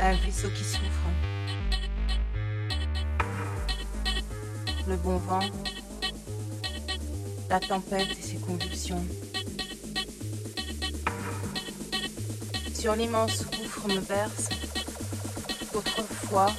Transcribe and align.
un 0.00 0.14
vaisseau 0.14 0.48
qui 0.50 0.64
souffre, 0.64 1.08
Le 4.88 4.96
bon 4.96 5.16
vent, 5.16 5.40
la 7.48 7.60
tempête 7.60 8.08
et 8.18 8.22
ses 8.22 8.36
convulsions. 8.36 9.04
Sur 12.74 12.96
l'immense 12.96 13.44
gouffre 13.46 13.86
me 13.88 14.00
verse, 14.00 14.48
autrefois, 15.72 16.50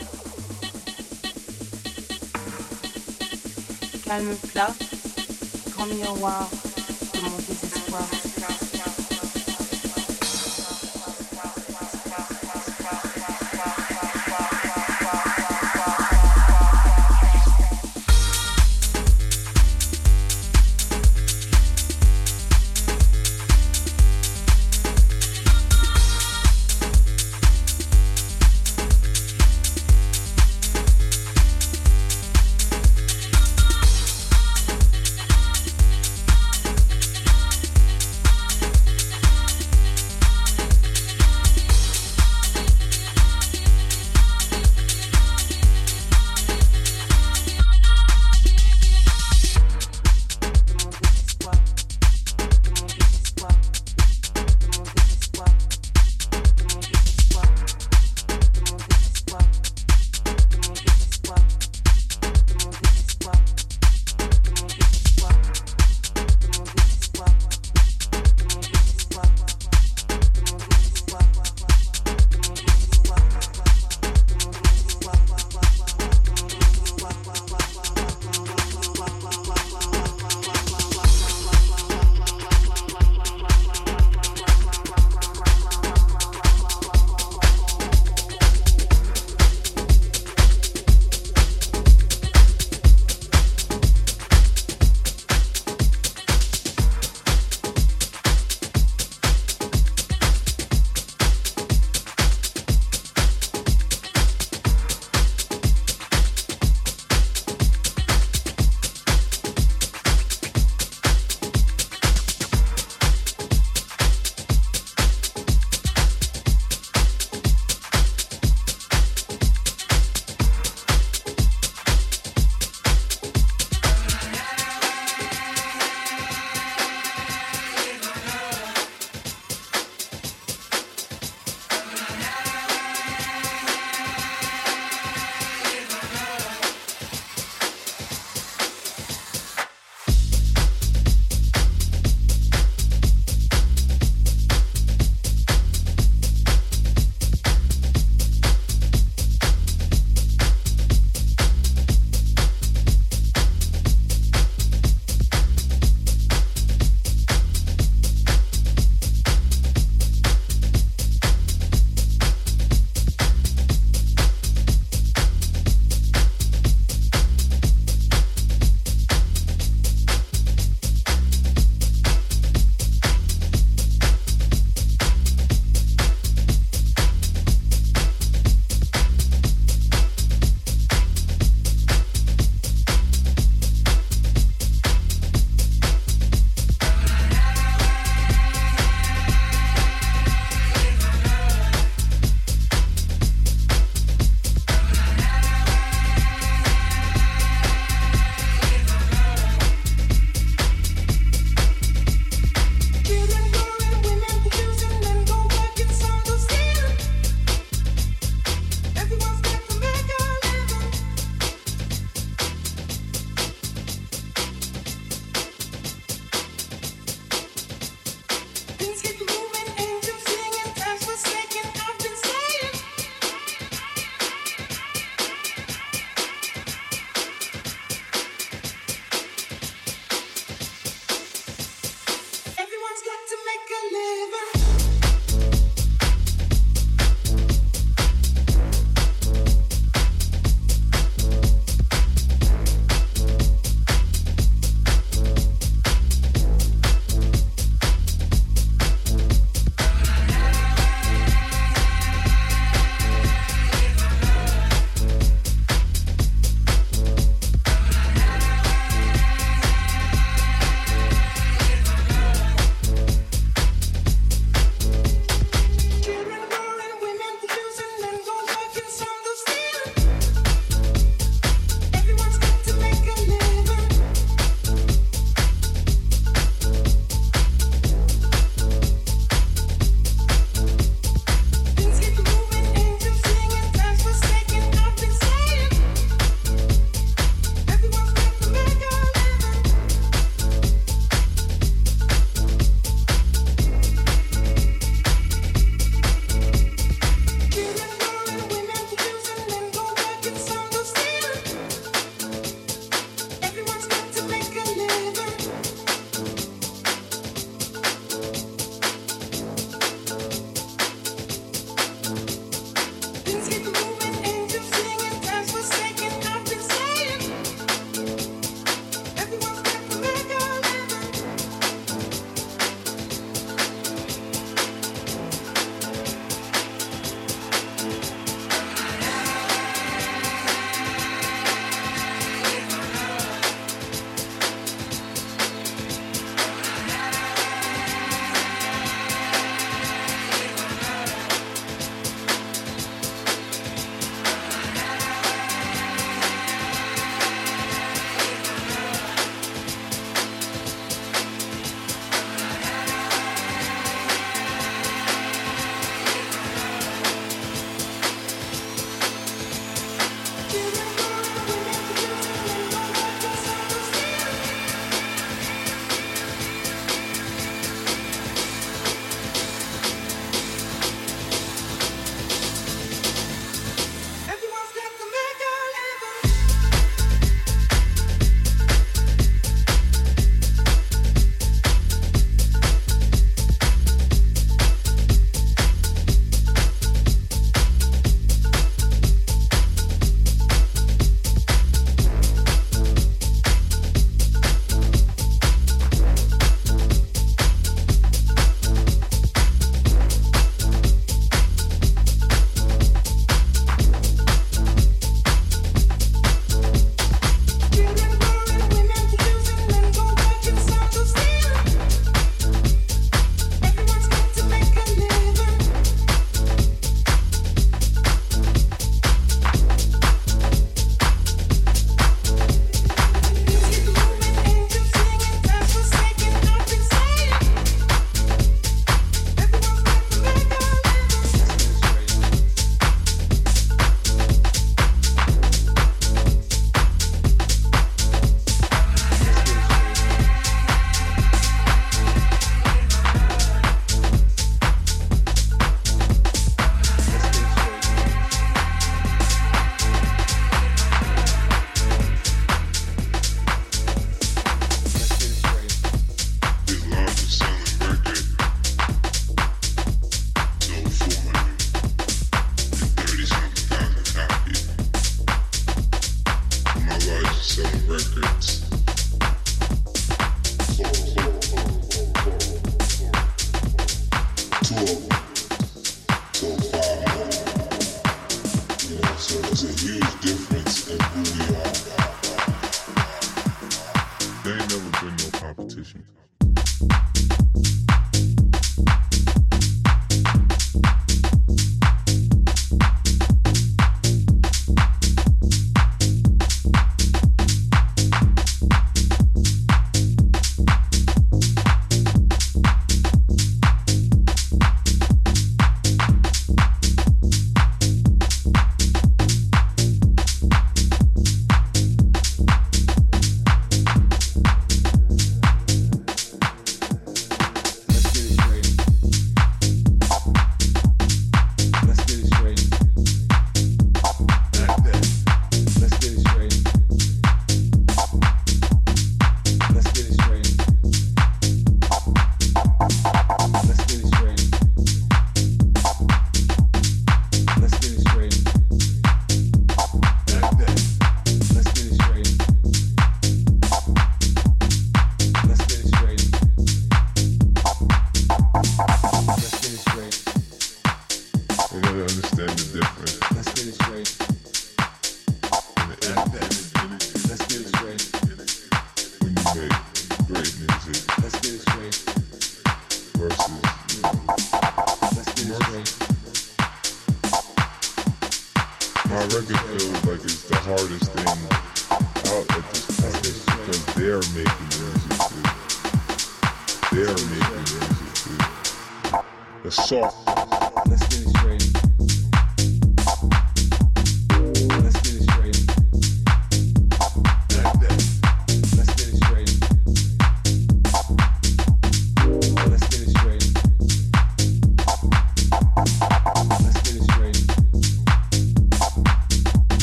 calme 4.06 4.36
plat, 4.54 4.74
grand 5.72 5.86
miroir 5.88 6.50
de 7.13 7.19
mon 7.19 7.38
désespoir. 7.38 8.08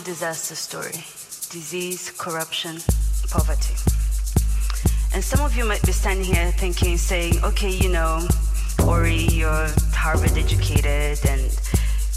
Disaster 0.00 0.54
story 0.54 1.04
disease, 1.52 2.10
corruption, 2.16 2.78
poverty. 3.28 3.74
And 5.12 5.22
some 5.22 5.44
of 5.44 5.54
you 5.54 5.66
might 5.66 5.82
be 5.82 5.92
standing 5.92 6.24
here 6.24 6.50
thinking, 6.52 6.96
saying, 6.96 7.44
okay, 7.44 7.70
you 7.70 7.90
know, 7.90 8.26
Ori, 8.86 9.26
you're 9.30 9.68
Harvard 9.92 10.32
educated, 10.32 11.18
and 11.28 11.60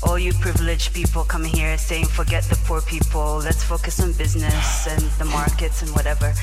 all 0.04 0.18
you 0.18 0.32
privileged 0.34 0.94
people 0.94 1.26
come 1.26 1.44
here 1.44 1.78
saying, 1.78 2.06
forget 2.06 2.44
the 2.46 2.56
poor 2.66 2.80
people, 2.82 3.42
let's 3.44 3.64
focus 3.64 4.00
on 4.00 4.14
business 4.14 4.88
and 4.88 5.02
the 5.20 5.26
markets 5.26 5.82
and 5.82 5.92
whatever. 5.92 6.34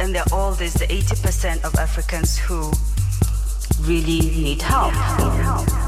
And 0.00 0.12
they're 0.12 0.32
all 0.32 0.52
this, 0.52 0.74
the 0.74 0.86
80% 0.86 1.64
of 1.64 1.74
Africans 1.76 2.36
who 2.36 2.72
really 3.82 4.20
need 4.42 4.60
help. 4.62 4.92
Need 4.92 5.42
help. 5.44 5.87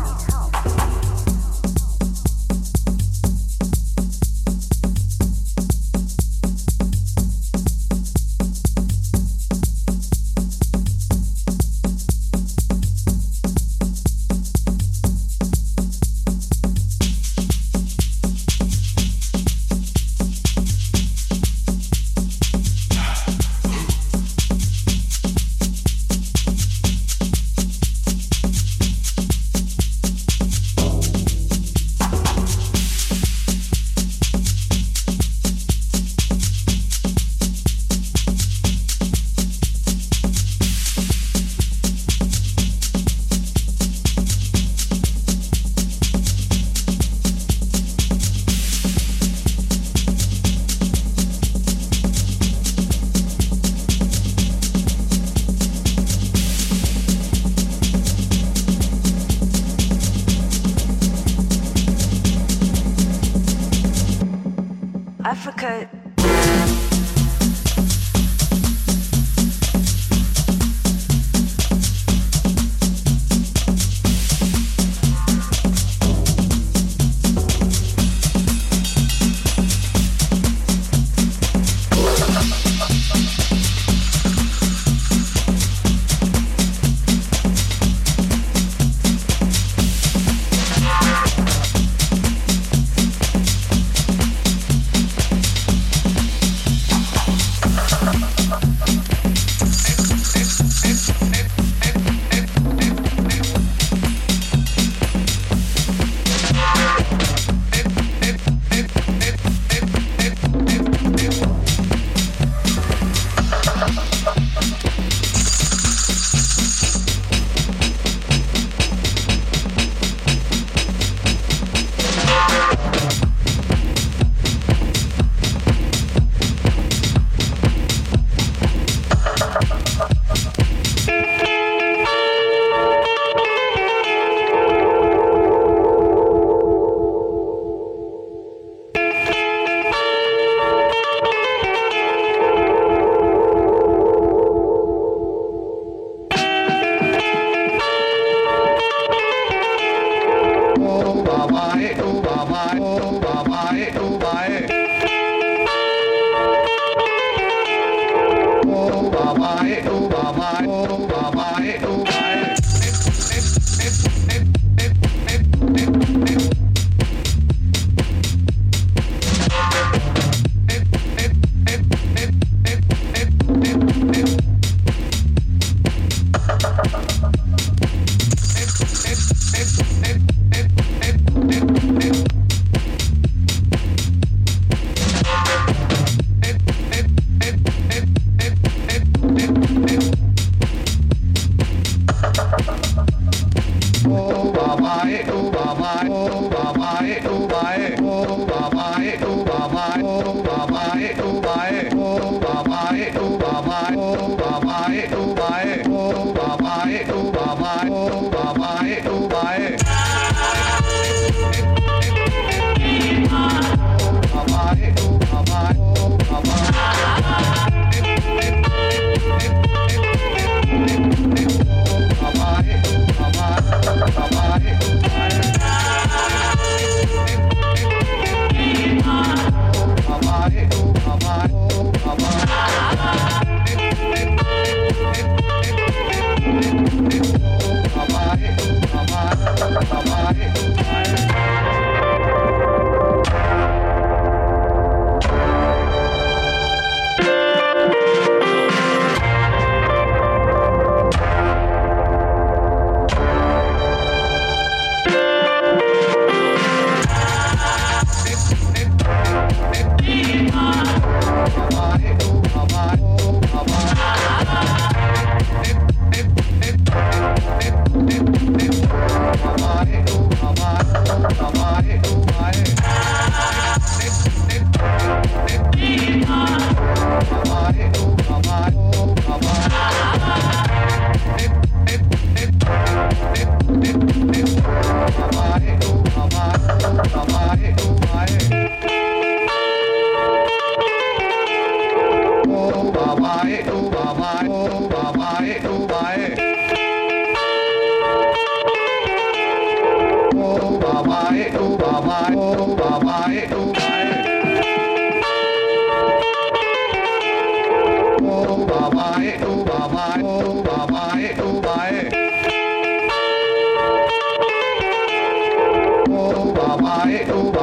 Oh, 317.33 317.61